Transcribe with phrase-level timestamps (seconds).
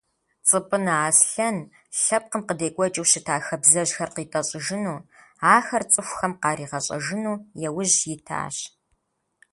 [0.47, 1.57] Цӏыпӏынэ Аслъэн
[2.01, 4.99] лъэпкъым къыдекӏуэкӏыу щыта хабзэжьхэр къитӏэщӏыжыну,
[5.55, 8.55] ахэр цӏыхухэм къаригъэщӏэжыну яужь итащ.